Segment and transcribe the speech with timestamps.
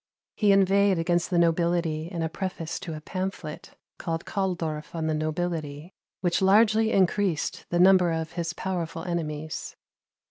[0.35, 5.13] He inveighed against the nobility in a preface to a pamphlet, called Kahldorf on the
[5.13, 9.75] Nobility, which largely increased the number of his powerful enemies.